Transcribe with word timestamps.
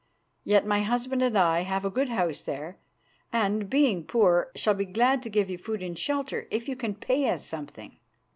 Yet 0.43 0.65
my 0.65 0.79
husband 0.81 1.21
and 1.21 1.37
I 1.37 1.59
have 1.61 1.85
a 1.85 1.91
good 1.91 2.09
house 2.09 2.41
there, 2.41 2.79
and, 3.31 3.69
being 3.69 4.03
poor, 4.03 4.49
shall 4.55 4.73
be 4.73 4.85
glad 4.85 5.21
to 5.21 5.29
give 5.29 5.47
you 5.47 5.59
food 5.59 5.83
and 5.83 5.95
shelter 5.95 6.47
if 6.49 6.67
you 6.67 6.75
can 6.75 6.95
pay 6.95 7.29
us 7.29 7.45
something." 7.45 7.99